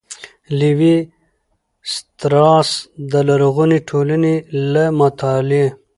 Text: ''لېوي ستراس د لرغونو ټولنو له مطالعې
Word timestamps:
''لېوي 0.57 0.95
ستراس 1.93 2.69
د 3.11 3.13
لرغونو 3.27 3.77
ټولنو 3.89 4.33
له 4.73 4.83
مطالعې 4.99 5.65